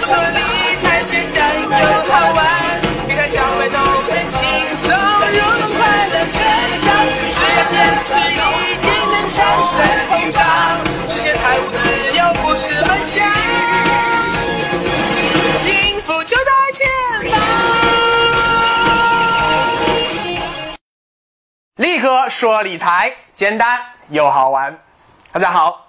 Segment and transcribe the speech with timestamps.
[0.00, 0.40] 说理
[0.80, 1.68] 财简单又
[2.06, 2.38] 好玩，
[3.08, 3.76] 理财小白都
[4.08, 4.38] 能轻
[4.76, 6.36] 松入门，快乐成
[6.80, 6.86] 长，
[7.32, 8.32] 只要坚持一
[8.80, 9.74] 定能战胜
[10.06, 10.38] 通胀，
[11.08, 11.76] 实现财务自
[12.16, 13.26] 由不是梦想，
[15.56, 16.86] 幸福就在前
[17.30, 17.40] 方。
[21.76, 24.78] 力哥说理财简单又好玩，
[25.32, 25.88] 大家好。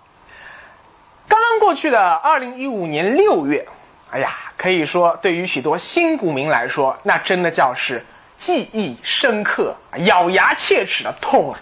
[1.28, 3.68] 刚刚过去的二零一五年六月，
[4.12, 8.04] 哎呀，可以说对于许多新股民来说，那真的叫是
[8.38, 11.59] 记忆深刻、咬牙切齿的痛啊！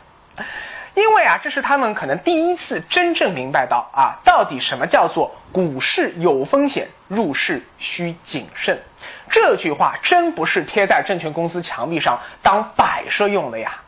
[0.94, 8.80] 因为啊，这是他们可能第一次真正明白到啊，到底什么叫做股市有风险，入市需谨慎。
[9.30, 13.82] 这句话真不是贴在证券公司墙壁上当摆设用的呀。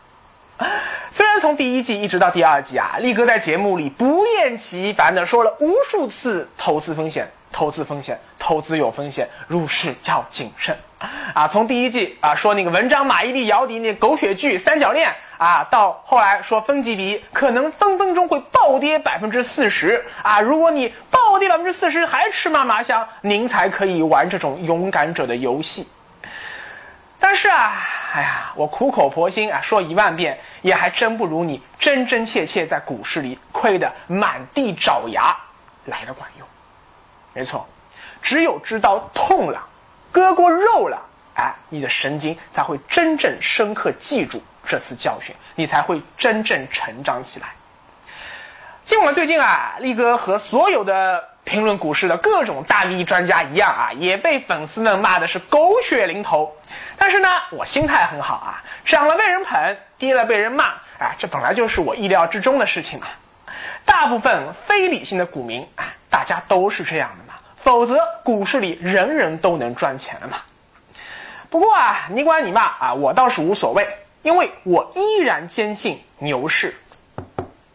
[1.11, 10.77] 虽然从第一季一直到第二季啊，力哥在节目里不厌其烦的说了无数次投资风险、投资风险、投资有风险，入市要谨慎
[11.33, 11.47] 啊。
[11.47, 25.87] 从第一季啊说那个文章马伊琍、姚笛那狗血剧三角恋啊，到后来说分级比可能分分钟会暴跌百分之四十啊，如果你暴跌百分之四十还吃嘛嘛香，您才可以玩这种勇敢者的游戏。
[27.21, 35.35] 但是啊，哎呀，我苦口婆心啊说一万遍，也还真不如你真真切切在股市里亏得满地找牙
[35.85, 36.38] 来的管用。
[37.39, 37.65] 没错，
[38.21, 39.65] 只有知道痛了，
[40.11, 41.01] 割过肉了，
[41.35, 47.47] 哎，你的神经才会真正深刻记住这次教训，你才会真正成长起来。
[48.83, 56.53] 尽管最近啊，力哥和所有的评论股市的各种大 V 专家一样啊，也被粉丝们骂的是狗血淋头。
[56.97, 60.65] 但是呢，我心态很好啊，涨了被人捧，跌了被人骂，
[60.97, 63.07] 啊，这本来就是我意料之中的事情嘛。
[63.85, 67.28] 大部分非理性的股民啊，大家都是这样的，
[67.59, 70.37] 否则股市里人人都能赚钱了嘛。
[71.49, 73.87] 不过啊，你管你骂啊，我倒是无所谓，
[74.21, 76.75] 因为我依然坚信牛市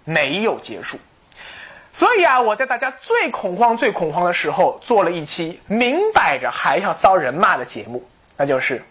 [0.05, 0.99] 没有结束。
[1.93, 8.05] 所以啊，我在大家最恐慌、最恐慌的时候，做了一期明摆着还要遭人骂的节目，
[8.37, 8.83] 那就是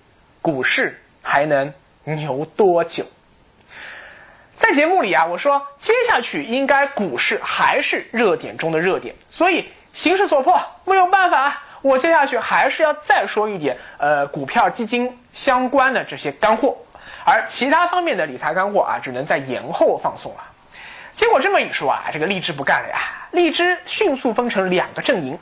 [0.41, 1.73] 股市还能
[2.03, 3.05] 牛多久？
[4.55, 16.75] 在节目里啊，我说接下去应该股市还是热点中的热点，所以形势所迫，没有办法，我接下去还是要再说一点呃股票、基金相关的这些干货，
[17.23, 20.39] 而其他方面的理财干货啊，只能在延后放送了。
[21.13, 22.97] 结果这么一说啊，这个荔枝不干了呀！
[23.29, 25.37] 荔枝迅速分成两个阵营，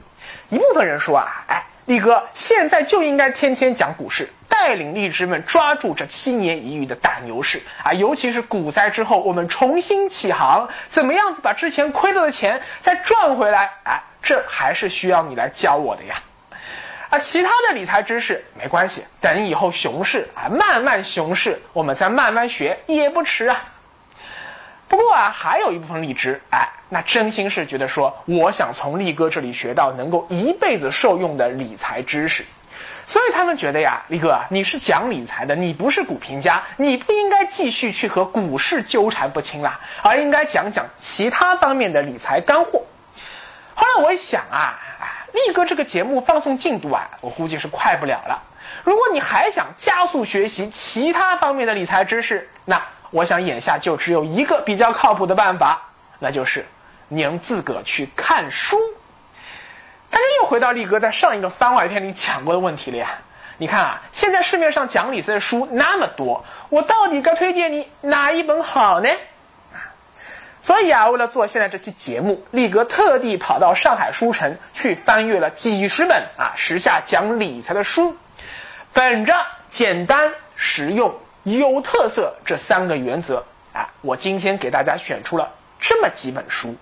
[0.50, 7.94] 一部分人说啊，哎，力哥现在就应该天天讲股市，带领荔枝们抓住这七年一遇的大牛市啊！
[7.94, 13.72] 尤其是股灾之后，我们重新起航，怎么样子把之前亏掉的钱再赚回来？
[13.84, 16.16] 哎，这还是需要你来教我的呀！
[17.10, 23.66] 啊，其他的理财知识没关系，等以后熊市啊，慢慢熊市，我们再慢慢学也不迟啊。
[24.88, 32.46] 不过啊，还有一部分荔枝，哎，那真心是觉得说，我想从力哥这里学到能够一辈子受用的理财知识，
[33.06, 42.82] 所以他们觉得呀，力哥啊，你是讲理财的，你不是股评家，你不应该继续去和股市纠缠不清啦，而应该讲讲其他方面的理财干货。
[43.82, 44.78] 后来我一想啊，
[45.34, 48.40] 力哥这个节目放送进度啊，我估计是快不了了。
[48.84, 52.80] 如果你还想加速学习其他方面的理财知识，那。
[53.10, 55.82] 我想眼下就只有一个比较靠谱的办法，
[56.18, 56.66] 那就是
[57.10, 58.78] 您自个去看书。
[60.10, 63.10] 但是又回到力哥在上一个番外篇里讲过的问题了呀。
[63.58, 69.10] 你看啊，现在市面上讲理财的书那么多，我到底该推荐你哪一本好呢？
[70.62, 78.16] 所以啊，为了做现在这期节目，力哥特地跑到上海书城去翻阅了几十本啊时下讲理财的书，
[78.94, 79.34] 本着
[79.70, 81.14] 简单实用。
[81.44, 86.76] 有特色这三个原则啊，我今天给大家选出了这么几本书。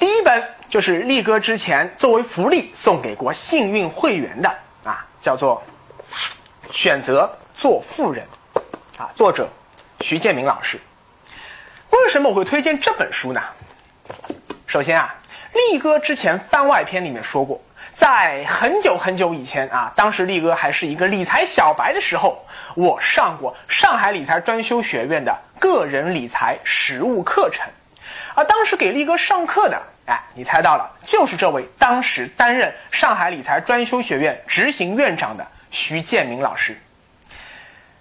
[0.00, 4.48] 第一本就是力哥之前作为福利送给过幸运会员的
[4.84, 5.62] 啊，叫做
[6.72, 8.26] 《选择做富人》
[9.02, 9.46] 啊，作者
[10.00, 10.80] 徐建明老师。
[11.92, 13.42] 为什么我会推荐这本书呢？
[14.66, 15.14] 首先啊，
[15.52, 17.60] 力哥之前番外篇里面说过。
[17.94, 22.42] 在很久很久以前啊，当时力哥还是一个理财小白的时候，
[22.74, 27.66] 我上过上海理财专修学院的个人理财实务课程，
[28.34, 36.74] 而当时给力哥上课的，哎，你猜到了，就是这位当时担任上海理财专修学院执行院长的徐建明老师。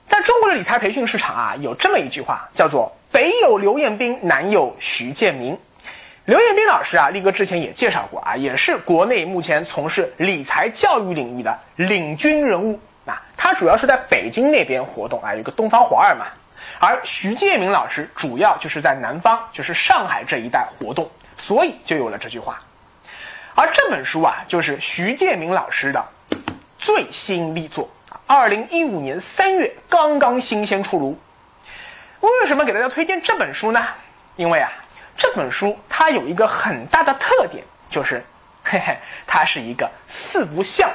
[0.08, 5.58] 在中国的理财培训市场啊，有这么一句话，叫做“北有刘彦斌，南有徐建明”。
[6.24, 13.22] 刘彦斌老师啊，力哥之前也介绍过啊，也是国内目前从事理财教育领域的领军人物啊。
[13.36, 16.28] 他主要是在北京那边活动啊，有个东方华尔嘛。
[16.80, 22.62] 而徐建明老师主要就是在南方，就是上海这一带活动，所以就有了这句话。
[23.56, 26.06] 而这本书啊，就是徐建明老师的
[26.78, 27.90] 最新力作
[28.26, 31.20] 二零一五年三月刚刚新鲜出炉。
[32.22, 33.86] 为什么给大家推荐这本书呢？
[34.36, 34.72] 因为啊。
[35.18, 38.24] 这本书它有一个很大的特点，就是，
[38.64, 38.98] 嘿嘿，
[39.28, 40.90] 它是一个四不像。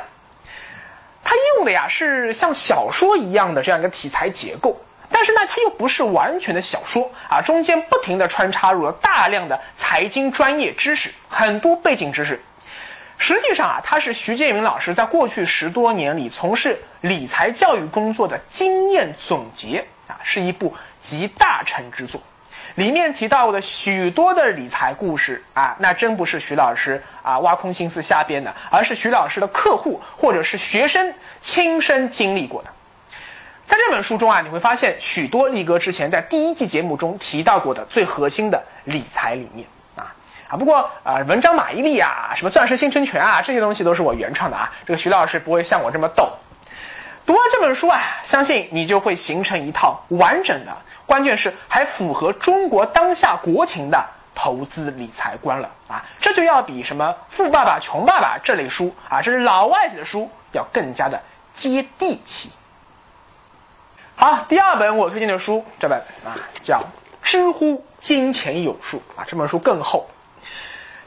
[1.22, 4.76] 它用的呀是像小说一样的这样一个题材结构，
[5.10, 12.42] 但是呢，它又不是完全的小说啊，中间不停的穿插入了大量的财经专业知识，很多背景知识。
[13.18, 20.74] 实际上啊，它是徐建明老师在过去十多年里从事理财教育工作的经验总结啊，是一部
[21.06, 22.20] 集大成之作。
[22.74, 32.70] 里面提到的许多的理财故事啊，那真不是徐老师啊挖空心思瞎编的，而是徐老师的客户或者是学生亲身经历过的。
[33.64, 40.12] 在这本书中啊，你会发现许多力哥之前在第一季节目中提到过的最核心的理财理念啊
[40.48, 40.56] 啊。
[40.58, 44.70] 不过啊，文章马伊琍啊，什么钻石新生权啊，这些东西都是我原创的啊。
[44.86, 46.30] 这个徐老师不会像我这么逗。
[47.24, 50.76] 读完这本书啊，相信你就会形成一套完整的。
[51.06, 54.04] 关键是还符合中国当下国情的
[54.34, 56.04] 投资理财观了啊！
[56.18, 61.18] 这就要比什么《富爸爸穷爸爸》这类书啊，这是老外写的书，要更加的
[61.54, 62.50] 接地气。
[64.16, 66.78] 好，第二本我推荐的书，这本啊叫
[67.22, 70.06] 《知乎金钱有数》啊，这本书更厚。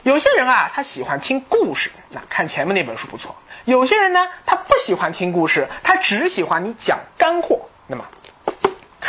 [0.02, 3.30] 有些人啊，他喜欢听故事，那看前面那本书不错；
[3.66, 7.60] 有些人呢，他不喜欢听故事，他只喜欢你讲干货。
[7.86, 8.04] 那么。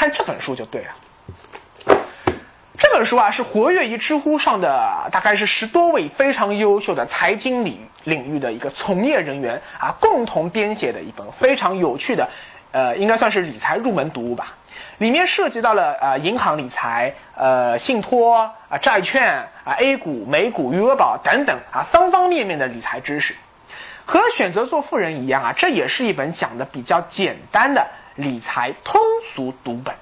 [0.01, 1.95] 看这本书就对了。
[2.75, 12.27] 这本书啊，是活跃于知乎上的大概是十多位非常优秀的财经领领域的一个从业人员啊，共同编写的一本非常有趣的，
[12.71, 14.57] 呃，应该算是理财入门读物吧。
[14.98, 23.36] 里面涉及到了呃银行理财、呃信托啊、债券啊、A 股、美股、余额宝等等啊方方面面的理财知识。
[24.03, 27.86] 和选择做富人一样啊，这也是一本讲的比较简单的。
[28.16, 29.00] 理财通
[29.34, 29.96] 俗读本，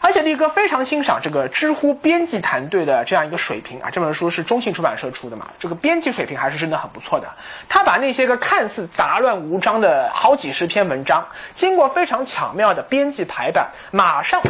[0.00, 3.90] 而且力哥非常欣赏这个知乎编辑团队的这样一个水平啊！
[3.90, 7.28] 这本书是中信出版社出的嘛，这个编辑水平还是真的很不错的。
[7.68, 14.40] 他把那些个看似杂乱无章的好几十篇文章，经过非常巧妙的编辑排版，马上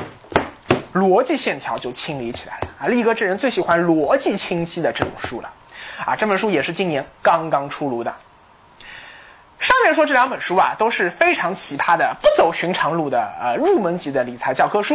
[0.93, 2.87] 逻辑线条就清理起来了啊！
[2.87, 5.51] 力哥这人最喜欢逻辑清晰的这种书了
[6.05, 6.15] 啊！
[6.15, 8.15] 这本书也是今年刚刚出炉的。
[9.67, 14.95] 上面说这两本书啊都是非常奇葩的、不走寻常路的呃入门级的理财教科书，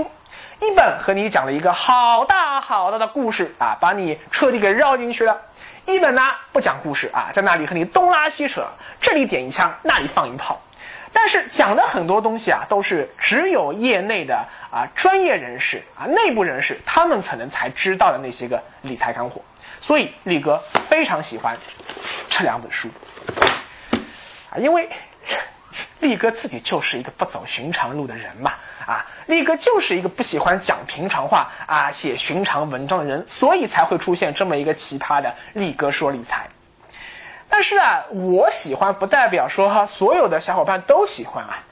[0.61, 5.35] 一本和你讲了一个好大好大的故事啊，把你彻底给绕进去了；
[5.85, 6.21] 一本呢
[6.53, 8.65] 不讲故事啊，在那里和你东拉西扯，
[9.01, 10.57] 这里点一枪，那里放一炮，
[11.11, 14.35] 但是讲的很多东西啊都是只有业内的
[14.71, 19.41] 啊专业人士啊内部人士他们可能才知道的那些个理财干货，
[19.81, 20.57] 所以力哥
[20.87, 21.57] 非常喜欢
[22.29, 22.87] 这两本书。
[24.51, 24.87] 啊，因为
[25.99, 28.53] 力哥自己就是一个不走寻常路的人嘛，
[28.85, 36.47] 啊，力哥就是一个不喜欢讲平常话啊、写寻常文章的人，所以才会出现这么一个奇葩的力哥说理财。
[37.47, 41.63] 但是啊，我喜欢不代表说哈所有的小伙伴都喜欢啊，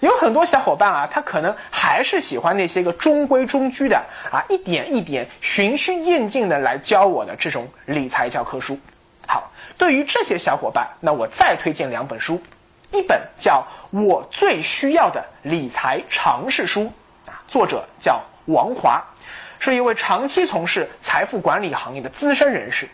[0.00, 3.96] 有很多小伙伴啊，他可能还是喜欢那些个中规中矩的
[4.30, 8.78] 啊，一点一点循序渐进的来教我的这种理财教科书。
[9.78, 12.40] 对于这些小伙伴，那我再推荐两本书，
[12.92, 13.66] 一本叫
[14.00, 16.82] 《我最需要的理财常识书》，
[17.30, 19.02] 啊，作者叫王华，
[19.58, 22.88] 是一位长期从事财富管理行业的资深人士。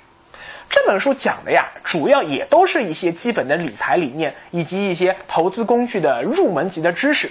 [0.70, 7.30] 这本书讲的呀，主要也都是一些基本的理财理念以及一些投资工具的入门级的知识，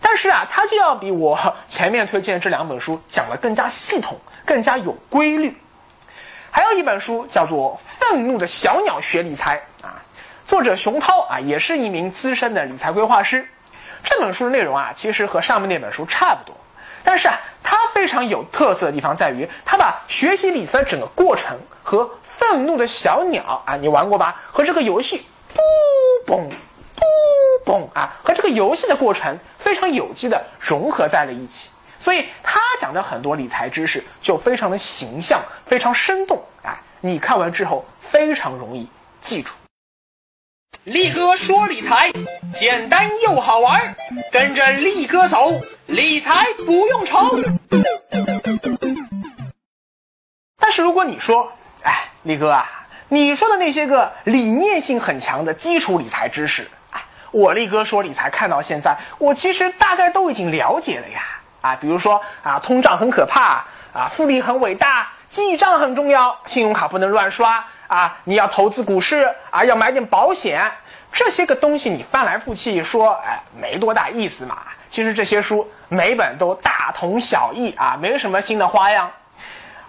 [0.00, 1.38] 但是啊，它就要比我
[1.68, 5.56] 前面推荐这两本书讲的更加系统，更加有规律。
[6.56, 10.00] 还有一本书叫做《愤怒的小鸟学理财》啊，
[10.46, 13.46] 作者熊涛啊也是一名资深的理财规划师。
[14.02, 16.56] 这本书的内容啊，其实和上面那本书差不多，
[17.04, 24.40] 但是啊，它非常有特色的地方在于，它把学习理财整个过程和《愤怒的小鸟》啊，你玩过吧？
[24.50, 25.26] 和这个游戏，
[26.26, 26.50] 嘣嘣
[27.66, 31.68] 嘣嘣啊，和这个游戏的过程非常有机的融合在了一起。
[31.98, 38.88] 所以他讲的很多理财知识就非常的形象，非常生动，哎，你看完之后非常容易
[39.20, 39.52] 记住。
[40.84, 42.12] 力哥说理财
[42.54, 43.96] 简单又好玩，
[44.30, 47.40] 跟着力哥走，理财不用愁。
[50.58, 57.00] 但是如果你说哎，力哥啊，你说的那些个理念性很强的基础理财知识，哎，
[57.32, 61.40] 我力哥说理财看到现在，我其实大概都已经了解了呀。
[61.66, 70.70] 啊，比如说啊，通胀很可怕啊，复利很伟大，记账很重要，信用卡不能乱刷啊，你要投资股市啊，要买点保险，
[71.12, 74.58] 这些个东西你翻来覆去说，哎，没多大意思嘛。
[74.88, 79.10] 其实这些书每本都大同小异啊，没什么新的花样。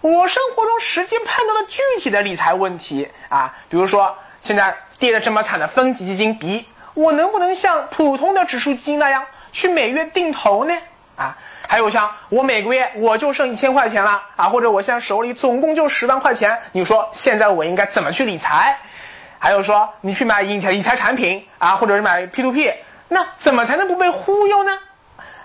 [0.01, 10.74] 我生活中实际碰到的具体的理财问题啊，比如说现在跌得这么惨的分级基金 B，我能不能像普通的指数基金那样去每月定投呢？
[11.15, 11.36] 啊，
[11.67, 18.77] 还有像我每个月我就剩一千块钱了啊，或者我现在手里总共就十万块钱，你说现在我应该怎么去理财？
[19.38, 22.74] 还有说你去买理财理财产品啊，或者是买 P to P，
[23.07, 24.71] 那怎么才能不被忽悠呢？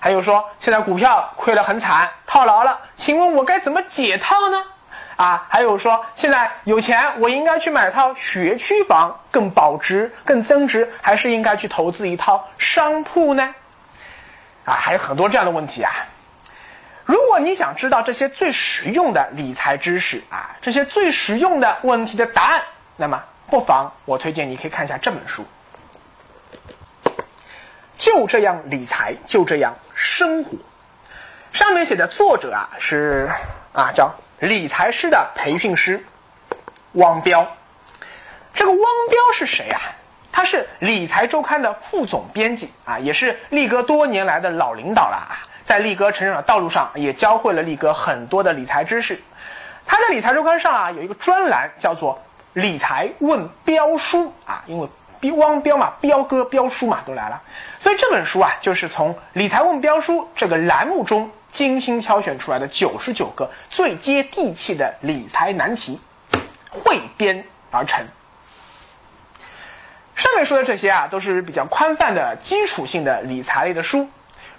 [0.01, 4.63] 还有说，现在股票亏得很惨，套牢了，请问我该怎么解套呢？
[5.17, 13.55] 啊，还有说，现在有钱，我应该去买套学区房，更保值、更增值，还是应该去投资一套商铺呢？
[14.65, 15.93] 啊，还有很多这样的问题啊。
[17.05, 22.63] 如果你想知道这些最实用的理财知识啊，这些最实用的问题的答案，
[22.97, 25.45] 那么不妨我推荐你可以看一下这本书。
[27.97, 30.57] 就这样理财，就这样生活。
[31.53, 33.29] 上面写的作者啊是
[33.73, 36.05] 啊叫理财师的培训师
[36.93, 37.47] 汪彪。
[38.55, 39.81] 这个汪彪是谁啊？
[40.33, 45.45] 他是理财周刊的副总编辑啊，也是力哥多年来的老领导了啊。
[45.65, 49.21] 在力哥成长的道路上，也教会了力哥很多的理财知识。
[49.85, 52.21] 他在理财周刊上啊有一个专栏叫做
[52.55, 54.89] “理财问彪叔”啊，因为。
[55.37, 57.41] 汪彪嘛，彪哥、彪叔嘛，都来了。
[57.79, 66.01] 所以这本书啊，就是从“理财问彪叔”这个栏目中精心挑选出来的九十九个最接地气的理财难题，
[66.69, 68.05] 汇编而成。
[70.17, 74.09] 上面说的这些啊，都是比较宽泛的基础性的理财类的书。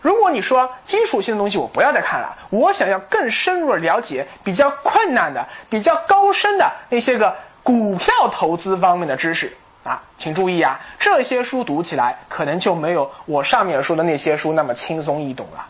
[0.03, 7.33] 如果你说基础性的东西我不要再看了，我想要更深入的了解比较困难的、比较高深的那些个
[7.63, 9.55] 股票投资方面的知识。
[9.83, 15.65] 啊，请注意啊，这些书读起来可能就没有我上面说的那些书那么轻松易懂了。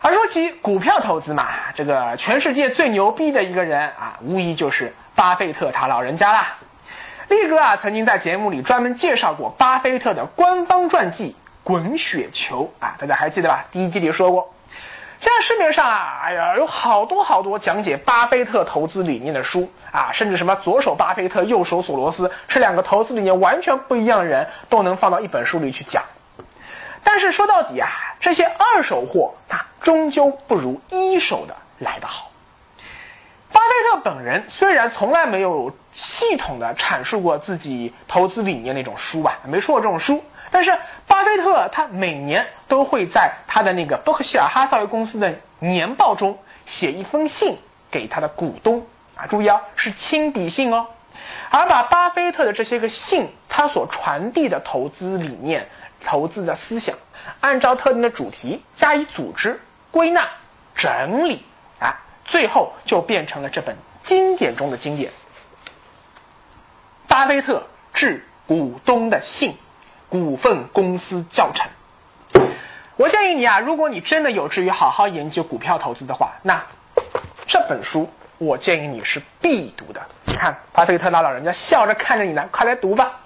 [0.00, 6.56] 而说起股票投资嘛，这个全世界最牛逼的一个人啊，无疑就是巴菲特他老人家啦。
[7.28, 11.34] 力哥啊，曾经在节目里专门介绍过巴菲特的官方传记
[11.66, 13.64] 《滚雪球》啊，大家还记得吧？
[13.72, 14.48] 第一季里说过。
[15.18, 26.04] 现在市面上啊，哎呀，有好多好多讲解巴菲特投资理念的书啊，甚至什么左手巴菲特，右手索罗斯，是两个投资理念完全不一样的人，都能放到一本书里去讲。
[27.02, 27.88] 但是说到底啊，
[28.20, 32.30] 这些二手货它终究不如一手的来得好。
[33.50, 40.22] 巴菲特本人虽然从来没有系统的阐述过自己投资理念那种书吧，没出过这种书。
[40.50, 40.76] 但是
[41.06, 47.56] 巴菲特他每年都会在他的那个伯克希尔哈撒韦公司的年报中写一封信
[47.90, 48.86] 给他的股东。
[49.16, 50.86] 啊，注意啊，是亲笔信哦，
[51.50, 55.66] 而把巴菲特的这些个信，他所传递的投资理念、
[56.04, 56.94] 投资的思想，
[57.40, 59.58] 按照特定的主题加以组织、
[59.90, 60.28] 归纳、
[60.74, 61.42] 整理
[61.80, 65.10] 啊，最后就变成了这本经典中的经典——
[67.08, 69.56] 巴菲特致股东的信。
[70.08, 71.68] 股份公司教程，
[72.96, 76.64] 我建议你啊，如果你真的有志于好好研究股票投资的话，那
[77.48, 78.08] 这本书
[78.38, 80.00] 我建议你是必读的。
[80.24, 83.18] 你看，巴菲特大老人家笑着看着你呢，快来读吧。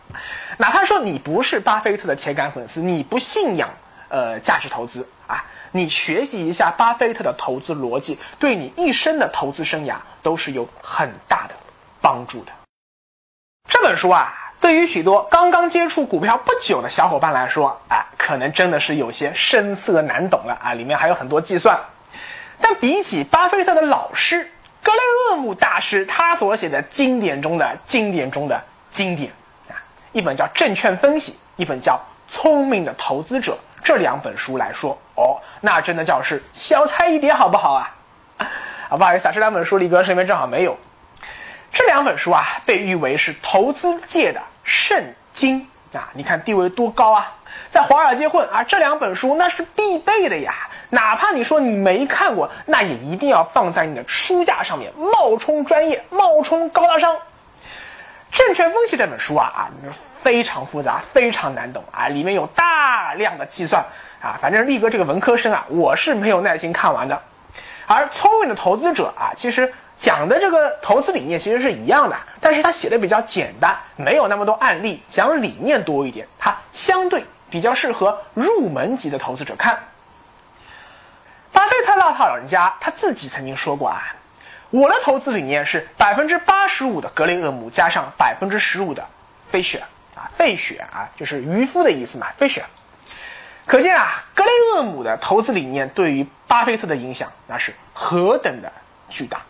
[0.57, 3.69] 哪怕说你不是巴菲特的铁杆粉丝，你不信仰
[4.09, 11.55] 呃价值投资啊，你学习一下巴菲特的投资逻辑，对你一生的投资生涯都是有很大的
[12.01, 12.53] 帮助的。
[13.69, 14.33] 这本书啊。
[14.61, 20.75] 对于许多刚刚接触股票不久的小伙伴来说，啊，可能真的是有些深涩难懂了啊！
[20.75, 21.79] 里面还有很多计算。
[22.61, 24.45] 但比起巴菲特的老师
[24.83, 24.99] 格雷
[25.31, 29.33] 厄姆大师他所写的经典中的经典中的经典
[29.71, 29.73] 啊，
[30.13, 31.95] 一本叫《证券分析》，一本叫
[32.31, 33.53] 《聪明的投资者》
[33.83, 37.95] 这两本书来说，哦，那真的叫是小菜一碟，好不好啊？
[38.91, 40.77] 啊，不好意思啊，这两本书李哥身边正好没有。
[41.81, 46.11] 这两本书啊，被誉为是投资界的圣经啊！
[46.13, 47.33] 你看地位多高啊，
[47.71, 50.55] 在华尔街混啊，这两本书那是必备的呀。
[50.91, 57.17] 哪怕你说你没看过，那也一定要放在你的书架上面，冒充专业，冒充高大上。
[58.31, 59.61] 证券分析这本书啊啊，
[60.21, 63.83] 非常复杂，非常难懂啊，里面有大量的计算
[64.21, 64.37] 啊。
[64.39, 67.19] 反正力哥这个文科生啊，我是没有耐心看完的。
[67.95, 69.73] 而聪明的投资者啊，其实。
[70.01, 79.79] 讲的这个投资理念其实是一样的，但是他写的比较简单，没有那么多案例，讲理念多一点，它相对比较适合入门级的投资者看。
[81.53, 84.17] 巴菲特那套老人家他自己曾经说过啊，
[84.71, 89.07] 我的投资理念是百分之八十五的格雷厄姆加上百分之十五的
[89.51, 89.83] 费雪
[90.15, 92.65] 啊，费雪啊就是渔夫的意思嘛，费雪。
[93.71, 98.73] 可见啊，格雷厄姆的投资理念对于巴菲特的影响那是何等的
[99.09, 99.43] 巨大。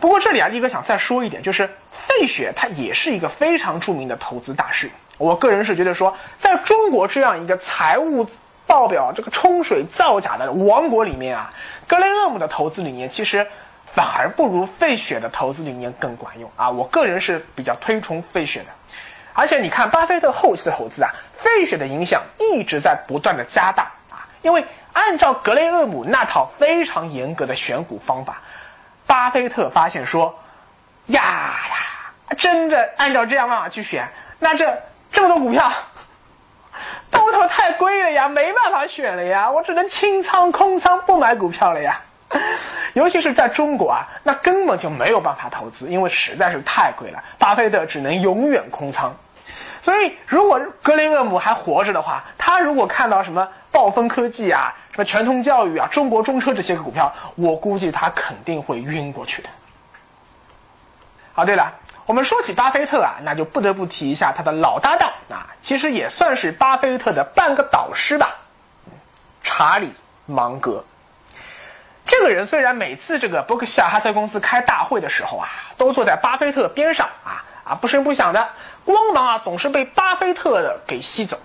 [0.00, 4.90] 不过这里啊，力哥想再说一点，就是费雪他也是一个非常著名的投资大师。
[5.18, 8.26] 我个人是觉得说，在中国这样一个财务
[8.66, 11.52] 报表这个冲水造假的王国里面啊，
[11.86, 13.46] 格雷厄姆的投资理念其实
[13.84, 16.70] 反而不如费雪的投资理念更管用啊。
[16.70, 18.68] 我个人是比较推崇费雪的。
[19.34, 28.40] 而且你看，巴菲特后期的投资啊，费雪的影响一直在不断的加大啊，因为按照格雷厄姆那套非常严格的选股方法。
[29.06, 30.34] 巴菲特发现说
[31.06, 35.70] ：“呀呀，真的按照这样办法去选，那这这么多股票，
[37.10, 42.00] 都他妈太贵了呀，没办法选了呀，我只能清仓空仓不买股票了呀。
[42.94, 47.22] 尤其是在中国啊，那根本就没有办法投资，因为实在是太贵了。
[47.38, 49.14] 巴菲特只能永远空仓。
[49.84, 59.48] 所以，如果格雷厄姆还活着的话，他如果看到什么暴风科技啊。”什么全通教育啊，中国中车这些个股票，我估计他肯定会晕过去的。
[61.32, 61.72] 好，对了，
[62.06, 68.36] 我们说起巴菲特啊，那就不得不提一下他的老搭档啊，其实也算是巴菲特的半个导师吧，
[69.42, 69.92] 查理
[70.26, 70.84] 芒格。
[72.06, 78.48] 这个人虽然每次这个伯克希尔哈撒公司开大会的时候啊，都坐在巴菲特边上啊啊不声不响的，
[78.84, 81.38] 光芒啊总是被巴菲特的给吸走，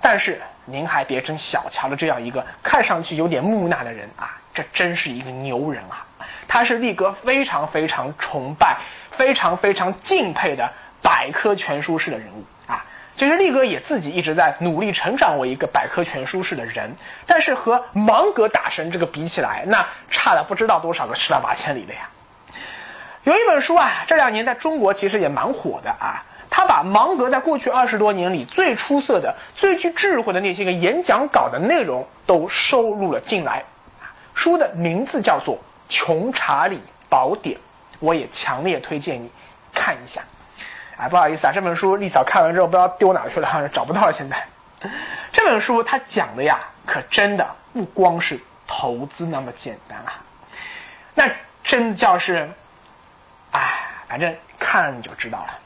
[0.00, 0.40] 但是。
[0.64, 6.06] 您还别真小瞧了这样一个看上去有点木讷的人啊，这真是一个牛人啊！
[6.46, 8.78] 他是力哥非常非常崇拜、
[9.10, 10.70] 非常非常敬佩的
[11.02, 12.84] 百科全书式的人物啊。
[13.16, 16.94] 其实力哥也自己一直在努力成长为一个百科全书式的人，
[17.26, 22.08] 但是和芒格大神这个比起来，那差了不知道多少个十万八千里了呀。
[23.24, 26.24] 有一本书啊，这两年在中国其实也蛮火的啊。
[26.54, 33.64] 他把芒格在过去二十多年里最出色的、最具智慧的那些个演讲稿的内容都收录了进来，
[34.34, 35.56] 书的名字叫做
[35.88, 37.56] 《穷查理宝典》，
[38.00, 39.30] 我也强烈推荐你
[39.72, 40.20] 看一下。
[40.98, 44.12] 哎，不好意思啊，这本书丽嫂看完之后不知道丢哪去了，找不到了。
[44.12, 44.36] 现在
[45.32, 50.20] 这本书它讲的呀，可真的不光是投资那么简单啊，
[51.14, 51.30] 那
[51.64, 52.46] 真叫是，
[54.12, 55.58] 反正看了你就知道了。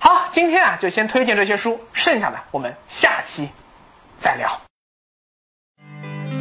[0.00, 3.48] 好，今天啊就先推荐这些书，剩下的我们下期
[4.18, 4.60] 再聊。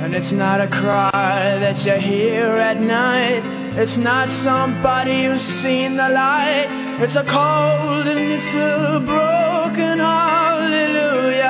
[0.01, 3.43] And it's not a cry that you hear at night.
[3.77, 6.69] It's not somebody who's seen the light.
[6.99, 11.43] It's a cold and it's a broken hallelujah.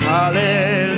[0.00, 0.93] Hallelujah.